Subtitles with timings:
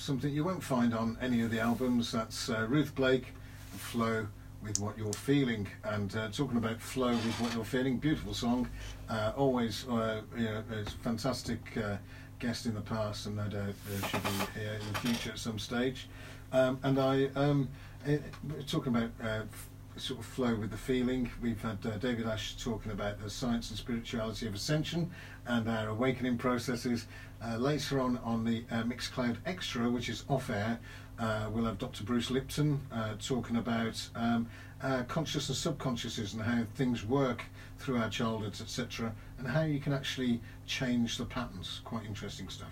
[0.00, 2.12] something you won't find on any of the albums.
[2.12, 3.34] That's uh, Ruth Blake,
[3.76, 4.26] Flow
[4.62, 5.68] with What You're Feeling.
[5.84, 8.68] And uh, talking about Flow with What You're Feeling, beautiful song.
[9.08, 11.96] Uh, always, uh, you know, it's fantastic uh,
[12.38, 15.38] guest in the past, and no doubt uh, she'll be here in the future at
[15.38, 16.08] some stage.
[16.52, 17.68] Um, and I, um,
[18.06, 18.22] it,
[18.66, 19.42] talking about uh,
[20.00, 21.30] sort of flow with the feeling.
[21.42, 25.10] We've had uh, David Ash talking about the science and spirituality of ascension
[25.46, 27.06] and our awakening processes.
[27.44, 30.78] Uh, later on on the uh, Mixcloud Extra, which is off air,
[31.18, 32.04] uh, we'll have Dr.
[32.04, 34.48] Bruce Lipton uh, talking about um,
[35.08, 37.44] conscious and subconsciouses and how things work
[37.78, 41.80] through our childhoods, etc., and how you can actually change the patterns.
[41.84, 42.70] Quite interesting stuff.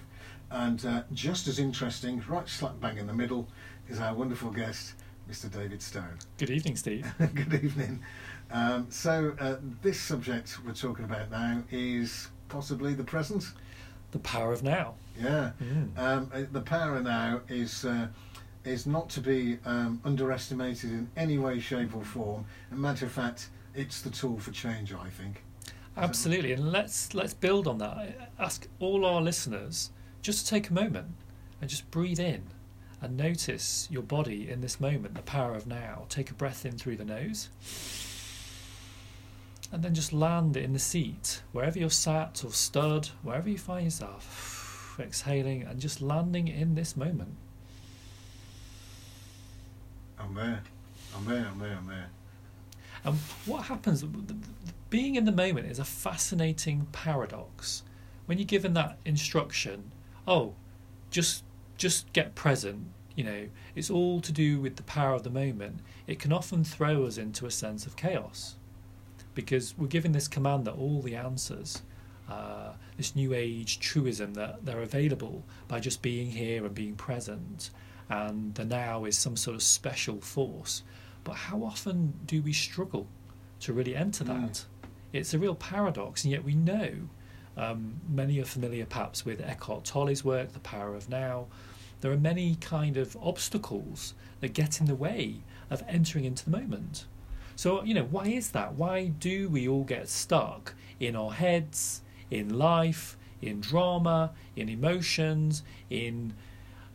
[0.50, 3.48] And uh, just as interesting, right slap bang in the middle,
[3.88, 4.94] is our wonderful guest,
[5.30, 5.52] Mr.
[5.52, 6.18] David Stone.
[6.38, 7.06] Good evening, Steve.
[7.18, 8.00] Good evening.
[8.50, 13.44] Um, so, uh, this subject we're talking about now is possibly the present.
[14.12, 14.94] The power of now.
[15.20, 15.50] Yeah.
[15.62, 15.98] Mm.
[15.98, 18.08] Um, uh, the power of now is uh,
[18.64, 22.46] is not to be um, underestimated in any way, shape, or form.
[22.70, 24.94] As a matter of fact, it's the tool for change.
[24.94, 25.44] I think.
[25.98, 27.90] Absolutely, and let's let's build on that.
[27.90, 29.90] I Ask all our listeners
[30.22, 31.08] just to take a moment
[31.60, 32.44] and just breathe in
[33.00, 36.06] and notice your body in this moment, the power of now.
[36.08, 37.48] Take a breath in through the nose.
[39.70, 43.84] And then just land in the seat, wherever you're sat or stood, wherever you find
[43.84, 44.96] yourself.
[45.00, 47.36] Exhaling and just landing in this moment.
[50.18, 50.62] I'm there.
[51.16, 51.46] I'm there.
[51.46, 51.76] I'm there.
[51.76, 52.10] I'm there.
[53.04, 54.04] And what happens,
[54.90, 57.84] being in the moment is a fascinating paradox.
[58.26, 59.92] When you're given that instruction,
[60.26, 60.54] oh,
[61.10, 61.44] just
[61.78, 65.80] just get present, you know, it's all to do with the power of the moment.
[66.06, 68.56] It can often throw us into a sense of chaos
[69.34, 71.82] because we're given this command that all the answers,
[72.28, 77.70] uh, this new age truism that they're available by just being here and being present,
[78.10, 80.82] and the now is some sort of special force.
[81.24, 83.06] But how often do we struggle
[83.60, 84.28] to really enter Mm.
[84.28, 84.64] that?
[85.12, 87.08] It's a real paradox, and yet we know.
[87.58, 91.46] Um, many are familiar perhaps with Eckhart Tolle's work, The Power of Now.
[92.00, 96.56] There are many kind of obstacles that get in the way of entering into the
[96.56, 97.06] moment.
[97.56, 98.74] So, you know, why is that?
[98.74, 105.64] Why do we all get stuck in our heads, in life, in drama, in emotions,
[105.90, 106.34] in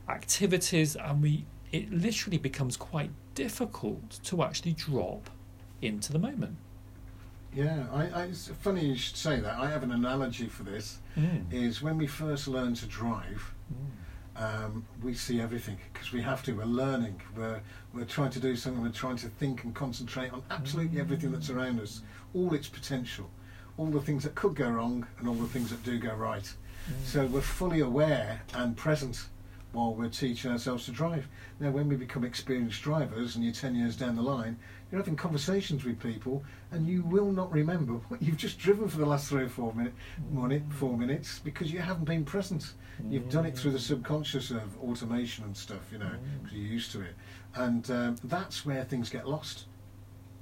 [0.07, 5.29] activities, and we it literally becomes quite difficult to actually drop
[5.81, 6.56] into the moment.
[7.56, 9.58] Yeah, I, I, it's funny you should say that.
[9.59, 11.00] I have an analogy for this.
[11.18, 11.52] Mm.
[11.53, 14.41] Is when we first learn to drive, mm.
[14.41, 16.53] um, we see everything because we have to.
[16.53, 17.22] We're learning.
[17.36, 17.62] We're
[17.94, 18.81] we're trying to do something.
[18.81, 21.58] We're trying to think and concentrate on absolutely everything that's mm.
[21.58, 22.02] around us,
[22.34, 23.30] all its potential,
[23.78, 26.52] all the things that could go wrong, and all the things that do go right.
[27.06, 29.28] So we're fully aware and present
[29.73, 31.28] while we're teaching ourselves to drive.
[31.59, 34.57] Now, when we become experienced drivers, and you're ten years down the line,
[34.89, 39.00] you're having conversations with people, and you will not remember what you've just driven for
[39.00, 39.95] the last three or four minutes,
[40.31, 42.73] minute, four minutes, because you haven't been present.
[43.09, 46.11] You've done it through the subconscious of automation and stuff, you know,
[46.44, 47.16] because you're used to it,
[47.55, 49.66] and um, that's where things get lost.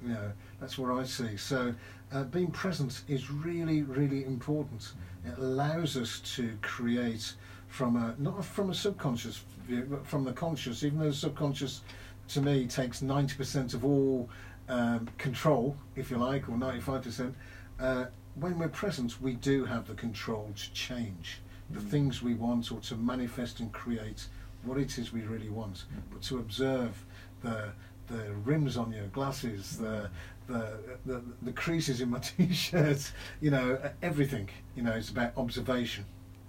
[0.02, 1.36] You know, that's what I see.
[1.36, 1.74] So,
[2.12, 4.92] uh, being present is really, really important.
[5.24, 7.34] It allows us to create
[7.72, 10.84] from a not from a subconscious view, but from the conscious.
[10.84, 11.80] Even though the subconscious,
[12.28, 14.28] to me, takes ninety percent of all
[14.68, 17.34] um, control, if you like, or ninety-five percent.
[17.80, 21.40] Uh, when we're present, we do have the control to change
[21.70, 21.88] the Mm.
[21.90, 24.26] things we want, or to manifest and create
[24.64, 25.84] what it is we really want.
[26.12, 27.04] But to observe
[27.42, 27.72] the
[28.08, 30.10] the rims on your glasses, the
[30.46, 34.50] the the, the creases in my t-shirt, you know, everything.
[34.76, 36.04] You know, it's about observation.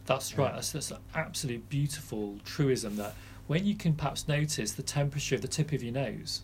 [0.05, 0.53] That's right.
[0.53, 3.15] That's, that's an absolute beautiful truism that
[3.47, 6.43] when you can perhaps notice the temperature of the tip of your nose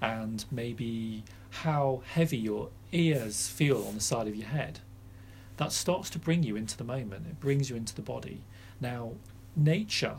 [0.00, 4.80] and maybe how heavy your ears feel on the side of your head,
[5.56, 7.26] that starts to bring you into the moment.
[7.28, 8.42] It brings you into the body.
[8.80, 9.12] Now,
[9.56, 10.16] nature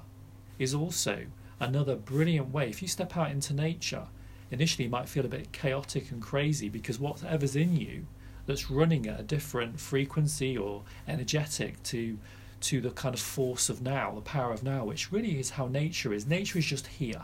[0.57, 1.25] is also
[1.59, 2.69] another brilliant way.
[2.69, 4.07] If you step out into nature,
[4.49, 8.07] initially you might feel a bit chaotic and crazy because whatever's in you
[8.45, 12.17] that's running at a different frequency or energetic to
[12.61, 15.67] to the kind of force of now, the power of now, which really is how
[15.67, 16.25] nature is.
[16.25, 17.23] Nature is just here.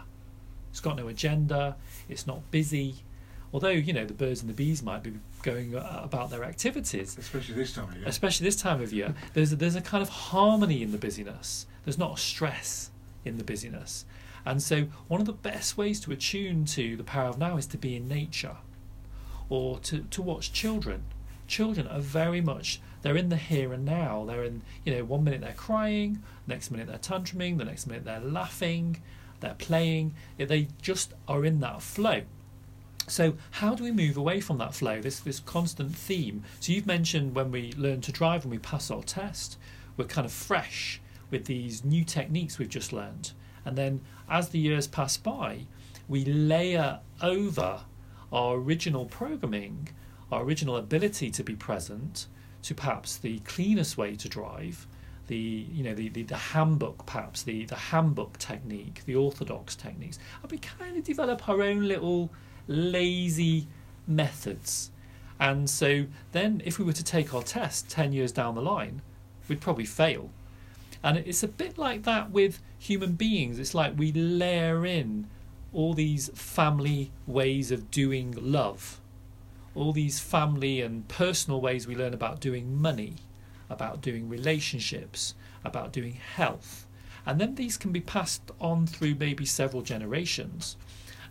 [0.70, 1.78] It's got no agenda.
[2.10, 2.96] It's not busy.
[3.54, 7.56] Although you know the birds and the bees might be going about their activities, Especially
[7.56, 8.04] this time of year.
[8.08, 9.16] especially this time of year.
[9.34, 11.66] There's a, there's a kind of harmony in the busyness.
[11.84, 12.92] There's not a stress
[13.26, 14.06] in the busyness.
[14.46, 17.66] And so one of the best ways to attune to the power of now is
[17.68, 18.58] to be in nature
[19.52, 21.04] or to, to watch children.
[21.46, 24.24] children are very much they're in the here and now.
[24.26, 28.06] They're in you know one minute they're crying, next minute they're tantruming, the next minute
[28.06, 29.02] they're laughing,
[29.42, 30.14] they're playing.
[30.38, 32.22] They just are in that flow.
[33.08, 35.02] So how do we move away from that flow?
[35.02, 36.44] This this constant theme.
[36.62, 39.58] So you've mentioned when we learn to drive and we pass our test,
[39.98, 43.32] we're kind of fresh with these new techniques we've just learned.
[43.66, 45.66] And then as the years pass by,
[46.08, 47.82] we layer over
[48.32, 49.90] our original programming,
[50.32, 52.28] our original ability to be present,
[52.64, 54.88] to perhaps the cleanest way to drive,
[55.28, 60.20] the you know the, the, the handbook perhaps the, the handbook technique, the orthodox techniques,
[60.42, 62.30] and we kind of develop our own little
[62.68, 63.68] lazy
[64.08, 64.92] methods.
[65.40, 69.02] And so then if we were to take our test ten years down the line,
[69.48, 70.30] we'd probably fail.
[71.04, 73.58] And it's a bit like that with human beings.
[73.58, 75.28] It's like we layer in
[75.74, 79.00] all these family ways of doing love,
[79.74, 83.16] all these family and personal ways we learn about doing money,
[83.70, 85.34] about doing relationships,
[85.64, 86.86] about doing health.
[87.26, 90.76] And then these can be passed on through maybe several generations.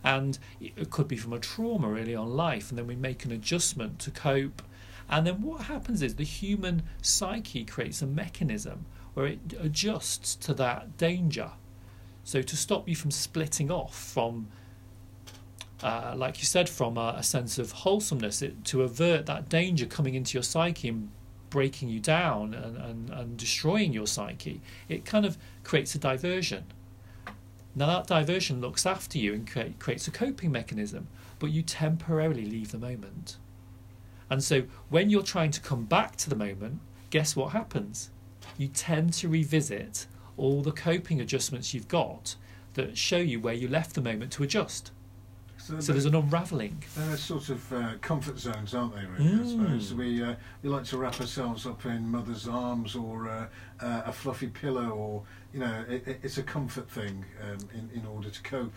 [0.03, 3.31] And it could be from a trauma early on life, and then we make an
[3.31, 4.63] adjustment to cope.
[5.07, 10.53] And then what happens is the human psyche creates a mechanism where it adjusts to
[10.55, 11.51] that danger
[12.23, 14.47] so to stop you from splitting off from,
[15.83, 19.85] uh, like you said, from a, a sense of wholesomeness, it, to avert that danger
[19.85, 21.09] coming into your psyche and
[21.49, 26.63] breaking you down and, and, and destroying your psyche, it kind of creates a diversion.
[27.75, 31.07] Now that diversion looks after you and create, creates a coping mechanism,
[31.39, 33.37] but you temporarily leave the moment.
[34.29, 36.79] And so when you're trying to come back to the moment,
[37.09, 38.09] guess what happens?
[38.57, 40.05] You tend to revisit
[40.41, 42.35] all the coping adjustments you've got
[42.73, 44.91] that show you where you left the moment to adjust.
[45.57, 46.83] So, so there's an unravelling.
[46.97, 49.05] They're sort of uh, comfort zones, aren't they?
[49.05, 49.45] Really, mm.
[49.45, 53.45] I suppose we uh, we like to wrap ourselves up in mother's arms or uh,
[53.79, 55.23] uh a fluffy pillow, or
[55.53, 58.73] you know, it, it's a comfort thing um, in in order to cope.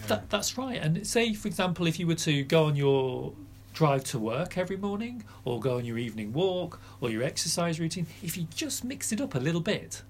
[0.00, 0.06] Yeah.
[0.08, 0.76] That, that's right.
[0.76, 3.32] And say, for example, if you were to go on your
[3.72, 8.06] drive to work every morning, or go on your evening walk, or your exercise routine,
[8.22, 10.02] if you just mix it up a little bit,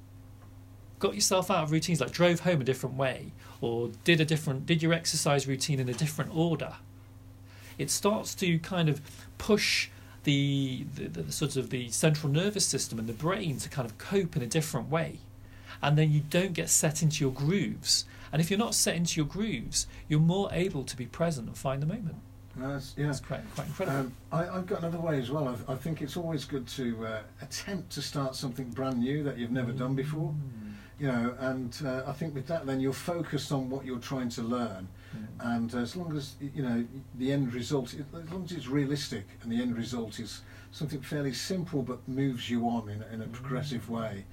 [0.98, 4.66] got yourself out of routines like drove home a different way or did a different
[4.66, 6.74] did your exercise routine in a different order
[7.76, 9.00] it starts to kind of
[9.38, 9.88] push
[10.24, 13.96] the, the, the, sort of the central nervous system and the brain to kind of
[13.98, 15.18] cope in a different way
[15.80, 19.16] and then you don't get set into your grooves and if you're not set into
[19.16, 22.16] your grooves you're more able to be present and find the moment
[22.56, 23.06] that's, yeah.
[23.06, 23.98] That's quite, quite incredible.
[23.98, 25.56] Um, I, have got another way as well.
[25.68, 29.38] I, I think it's always good to uh, attempt to start something brand new that
[29.38, 29.78] you've never mm.
[29.78, 30.32] done before.
[30.32, 30.67] Mm
[30.98, 34.28] you know, and uh, I think with that, then you're focused on what you're trying
[34.30, 35.26] to learn, mm.
[35.56, 36.84] and as long as you know
[37.16, 40.42] the end result, as long as it's realistic and the end result is
[40.72, 44.00] something fairly simple but moves you on in, in a progressive mm.
[44.00, 44.24] way,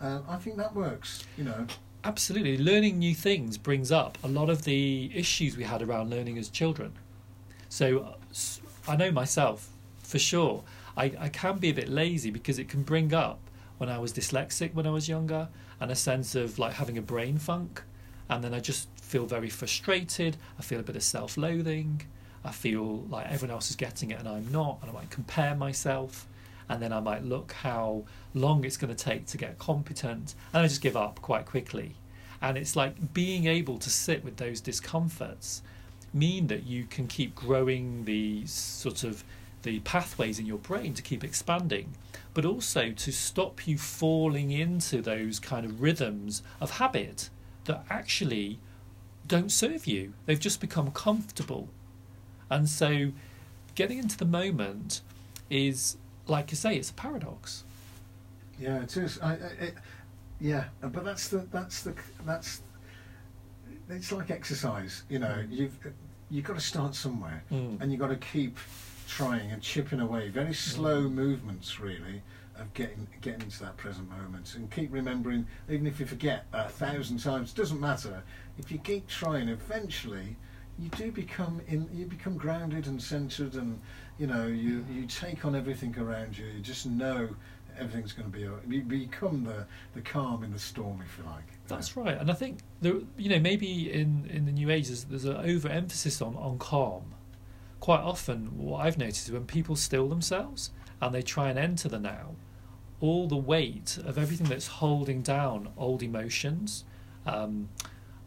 [0.00, 1.24] uh, I think that works.
[1.36, 1.66] You know.
[2.04, 6.36] Absolutely, learning new things brings up a lot of the issues we had around learning
[6.36, 6.92] as children.
[7.68, 8.16] So,
[8.88, 9.68] I know myself
[10.02, 10.62] for sure.
[10.96, 13.38] I, I can be a bit lazy because it can bring up
[13.78, 15.48] when I was dyslexic when I was younger
[15.82, 17.82] and a sense of like having a brain funk.
[18.30, 20.36] And then I just feel very frustrated.
[20.56, 22.02] I feel a bit of self loathing.
[22.44, 24.78] I feel like everyone else is getting it and I'm not.
[24.80, 26.28] And I might compare myself.
[26.68, 30.36] And then I might look how long it's going to take to get competent.
[30.54, 31.96] And I just give up quite quickly.
[32.40, 35.62] And it's like being able to sit with those discomforts
[36.14, 39.24] mean that you can keep growing the sort of
[39.62, 41.94] the pathways in your brain to keep expanding
[42.34, 47.28] but also to stop you falling into those kind of rhythms of habit
[47.64, 48.58] that actually
[49.26, 50.14] don't serve you.
[50.26, 51.68] They've just become comfortable.
[52.50, 53.12] And so
[53.74, 55.02] getting into the moment
[55.50, 57.64] is, like you say, it's a paradox.
[58.58, 59.18] Yeah, it is.
[59.20, 59.74] I, I, it,
[60.40, 61.94] yeah, but that's the that's the
[62.26, 62.62] that's
[63.88, 65.04] it's like exercise.
[65.08, 65.76] You know, you've
[66.30, 67.80] you've got to start somewhere, mm.
[67.80, 68.58] and you've got to keep
[69.08, 71.12] trying and chipping away, very slow mm.
[71.12, 72.22] movements really
[72.56, 74.54] of getting getting into that present moment.
[74.54, 78.22] And keep remembering even if you forget a thousand times doesn't matter.
[78.58, 80.36] If you keep trying eventually
[80.78, 83.80] you do become in you become grounded and centered and
[84.18, 86.46] you know you you take on everything around you.
[86.46, 87.28] You just know
[87.78, 91.44] everything's going to be you become the the calm in the storm if you like.
[91.68, 92.18] That's right.
[92.18, 95.36] And i think there you know maybe in in the new age there's, there's an
[95.36, 97.14] overemphasis on on calm
[97.82, 100.70] quite often what I've noticed is when people still themselves
[101.00, 102.36] and they try and enter the now,
[103.00, 106.84] all the weight of everything that's holding down old emotions,
[107.26, 107.68] um,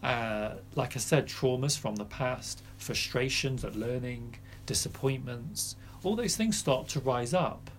[0.03, 4.35] uh, like I said, traumas from the past, frustrations at learning,
[4.65, 7.71] disappointments, all those things start to rise up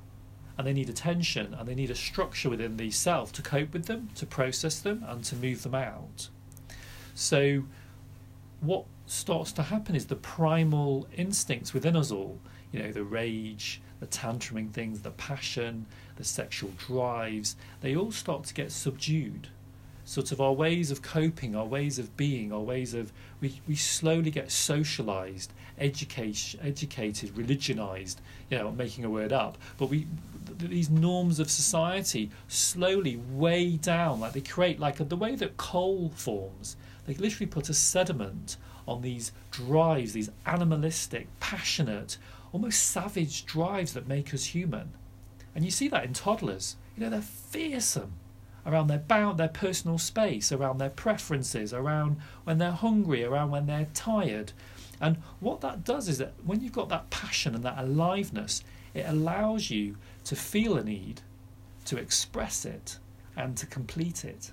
[0.56, 3.84] and they need attention and they need a structure within the self to cope with
[3.84, 6.30] them, to process them, and to move them out.
[7.14, 7.64] So,
[8.62, 12.38] what starts to happen is the primal instincts within us all,
[12.72, 15.86] you know, the rage, the tantruming things, the passion,
[16.16, 19.48] the sexual drives, they all start to get subdued.
[20.04, 23.74] Sort of our ways of coping, our ways of being, our ways of we, we
[23.74, 28.20] slowly get socialized, education, educated, religionized,
[28.50, 30.06] you know, making a word up, but we
[30.58, 36.10] these norms of society slowly weigh down, like they create like the way that coal
[36.14, 36.76] forms.
[37.06, 42.16] They literally put a sediment on these drives, these animalistic, passionate,
[42.52, 44.92] almost savage drives that make us human.
[45.54, 46.76] And you see that in toddlers.
[46.96, 48.12] You know, they're fearsome
[48.66, 53.66] around their bound their personal space, around their preferences, around when they're hungry, around when
[53.66, 54.52] they're tired.
[55.00, 58.62] And what that does is that when you've got that passion and that aliveness,
[58.94, 61.20] it allows you to feel a need,
[61.84, 62.98] to express it,
[63.36, 64.52] and to complete it.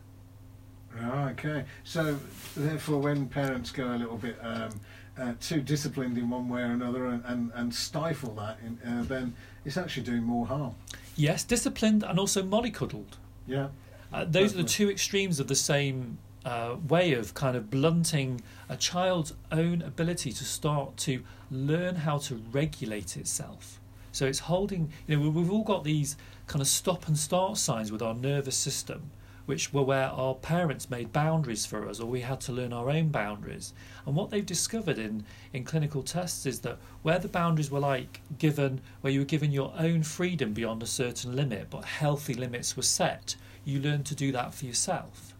[1.01, 1.65] Oh, okay.
[1.83, 2.17] So,
[2.55, 4.69] therefore, when parents go a little bit um,
[5.17, 9.03] uh, too disciplined in one way or another and, and, and stifle that, in, uh,
[9.03, 9.33] then
[9.65, 10.75] it's actually doing more harm.
[11.15, 13.17] Yes, disciplined and also mollycoddled.
[13.47, 13.67] Yeah.
[14.11, 14.59] Uh, those definitely.
[14.59, 19.33] are the two extremes of the same uh, way of kind of blunting a child's
[19.51, 23.79] own ability to start to learn how to regulate itself.
[24.11, 27.91] So it's holding, you know, we've all got these kind of stop and start signs
[27.91, 29.09] with our nervous system
[29.45, 32.89] which were where our parents made boundaries for us or we had to learn our
[32.89, 33.73] own boundaries.
[34.05, 38.21] And what they've discovered in, in clinical tests is that where the boundaries were like
[38.37, 42.77] given, where you were given your own freedom beyond a certain limit, but healthy limits
[42.77, 43.35] were set,
[43.65, 45.33] you learned to do that for yourself.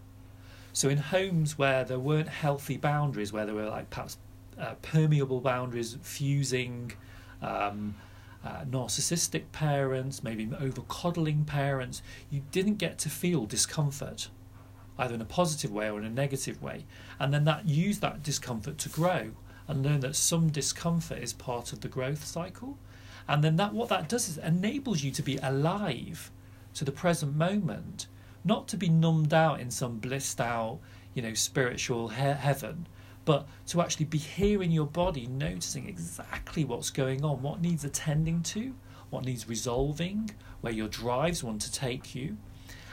[0.73, 4.17] So in homes where there weren't healthy boundaries, where there were like perhaps
[4.59, 6.91] uh, permeable boundaries fusing,
[7.41, 7.95] um,
[8.43, 14.29] uh, narcissistic parents, maybe over coddling parents, you didn't get to feel discomfort,
[14.97, 16.85] either in a positive way or in a negative way.
[17.19, 19.31] And then that use that discomfort to grow
[19.67, 22.77] and learn that some discomfort is part of the growth cycle.
[23.27, 26.29] And then that what that does is enables you to be alive
[26.73, 28.07] to the present moment,
[28.43, 30.79] not to be numbed out in some blissed out,
[31.13, 32.87] you know, spiritual he- heaven,
[33.25, 37.83] but to actually be here in your body, noticing exactly what's going on, what needs
[37.83, 38.75] attending to,
[39.09, 42.37] what needs resolving, where your drives want to take you.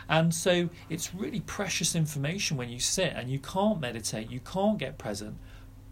[0.08, 4.78] And so it's really precious information when you sit and you can't meditate, you can't
[4.78, 5.36] get present.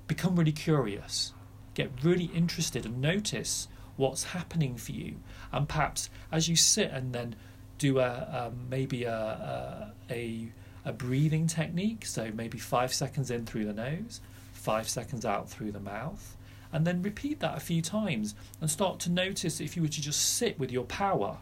[0.07, 1.35] Become really curious,
[1.75, 5.17] get really interested, and notice what's happening for you.
[5.53, 7.37] And perhaps as you sit and then
[7.79, 10.53] do a um, maybe a, a, a
[10.85, 14.21] a breathing technique, so maybe five seconds in through the nose,
[14.53, 16.37] five seconds out through the mouth,
[16.73, 20.01] and then repeat that a few times and start to notice if you were to
[20.03, 21.39] just sit with your power,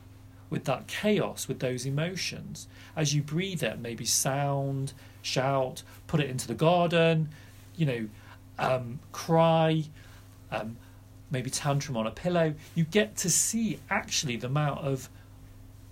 [0.50, 6.30] with that chaos, with those emotions, as you breathe it, maybe sound, shout, put it
[6.30, 7.28] into the garden,
[7.76, 8.08] you know,
[8.58, 9.82] um, cry,
[10.50, 10.76] um,
[11.30, 15.08] maybe tantrum on a pillow, you get to see actually the amount of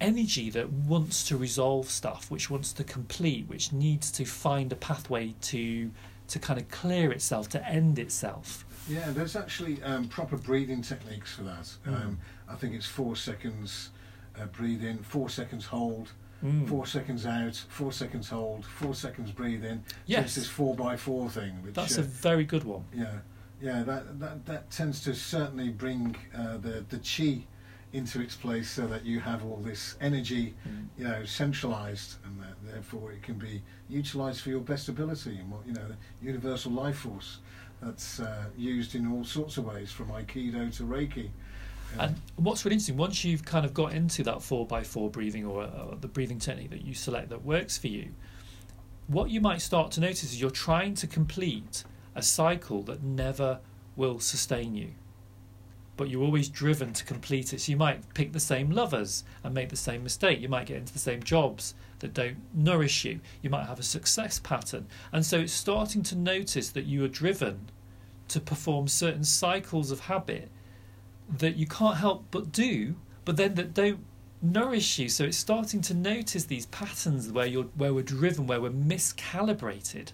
[0.01, 4.77] energy that wants to resolve stuff, which wants to complete, which needs to find a
[4.77, 5.91] pathway to
[6.27, 8.65] to kind of clear itself, to end itself.
[8.89, 11.71] Yeah, there's actually um, proper breathing techniques for that.
[11.87, 11.95] Mm.
[11.95, 13.91] Um, I think it's four seconds
[14.41, 16.69] uh, breathe in, four seconds hold, mm.
[16.69, 19.83] four seconds out, four seconds hold, four seconds breathe in.
[20.07, 20.19] Yes.
[20.19, 21.63] So it's this four by four thing.
[21.63, 22.85] Which, That's uh, a very good one.
[22.95, 23.19] Yeah,
[23.61, 23.83] yeah.
[23.83, 27.47] That that, that tends to certainly bring uh, the the chi
[27.95, 30.87] into its place so that you have all this energy, mm.
[30.99, 35.39] you know, centralized, and that therefore it can be utilized for your best ability.
[35.39, 37.39] And what you know, the universal life force
[37.81, 41.31] that's uh, used in all sorts of ways, from Aikido to Reiki.
[41.97, 45.47] And what's really interesting, once you've kind of got into that four by four breathing
[45.47, 48.09] or uh, the breathing technique that you select that works for you,
[49.07, 51.85] what you might start to notice is you're trying to complete
[52.17, 53.61] a cycle that never
[53.95, 54.91] will sustain you
[55.97, 57.61] but you're always driven to complete it.
[57.61, 60.41] So you might pick the same lovers and make the same mistake.
[60.41, 63.21] You might get into the same jobs that don't nourish you.
[63.43, 64.87] You might have a success pattern.
[65.13, 67.71] And so it's starting to notice that you are driven
[68.29, 70.51] to perform certain cycles of habit
[71.39, 74.05] that you can't help but do, but then that don't
[74.43, 75.09] nourish you.
[75.09, 80.13] So it's starting to notice these patterns where you're where we're driven, where we're miscalibrated.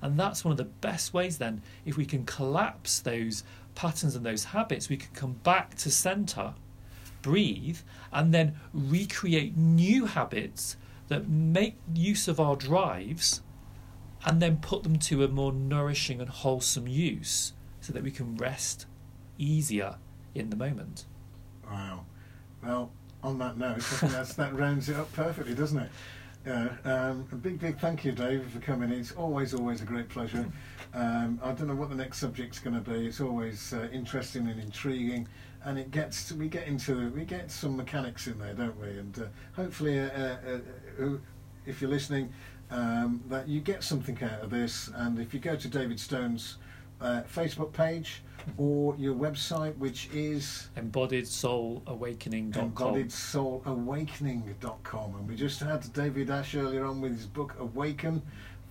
[0.00, 4.24] And that's one of the best ways then, if we can collapse those patterns and
[4.24, 6.54] those habits, we can come back to center,
[7.22, 7.78] breathe,
[8.12, 10.76] and then recreate new habits
[11.08, 13.42] that make use of our drives
[14.24, 18.36] and then put them to a more nourishing and wholesome use so that we can
[18.36, 18.86] rest
[19.38, 19.96] easier
[20.34, 21.06] in the moment.
[21.68, 22.06] Wow.
[22.62, 25.90] Well, on that note, I think that's, that rounds it up perfectly, doesn't it?
[26.46, 26.68] Yeah.
[26.84, 28.90] Um, a big, big thank you, Dave, for coming.
[28.90, 30.46] It's always, always a great pleasure.
[30.94, 33.06] Um, I don't know what the next subject's going to be.
[33.06, 35.26] It's always uh, interesting and intriguing,
[35.64, 38.98] and it gets to, we get into we get some mechanics in there, don't we?
[38.98, 39.22] And uh,
[39.54, 40.58] hopefully, uh, uh,
[41.00, 41.16] uh,
[41.64, 42.32] if you're listening,
[42.70, 44.90] um, that you get something out of this.
[44.94, 46.58] And if you go to David Stone's
[47.00, 48.22] uh, Facebook page
[48.56, 52.72] or your website, which is embodiedsoulawakening.com.
[52.72, 55.14] embodiedsoulawakening.com.
[55.14, 58.22] And we just had David Ash earlier on with his book Awaken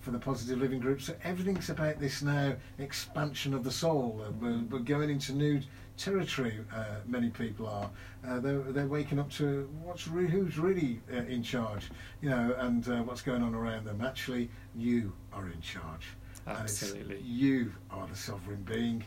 [0.02, 1.00] for the Positive Living Group.
[1.00, 4.20] So everything's about this now expansion of the soul.
[4.26, 5.60] Uh, we're, we're going into new
[5.96, 6.58] territory.
[6.74, 7.88] Uh, many people are.
[8.26, 11.90] Uh, they're, they're waking up to what's re- who's really uh, in charge,
[12.20, 14.00] you know, and uh, what's going on around them.
[14.04, 16.08] Actually, you are in charge.
[16.48, 17.20] Absolutely.
[17.20, 19.04] You are the sovereign being.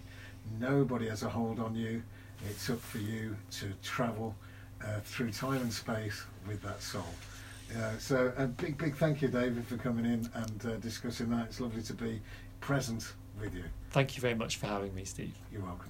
[0.60, 2.02] Nobody has a hold on you.
[2.50, 4.34] It's up for you to travel
[4.82, 7.04] uh, through time and space with that soul.
[7.74, 11.48] Uh, so a big, big thank you, David, for coming in and uh, discussing that.
[11.48, 12.22] It's lovely to be
[12.62, 13.64] present with you.
[13.92, 15.36] Thank you very much for having me, Steve.
[15.52, 15.90] You're welcome.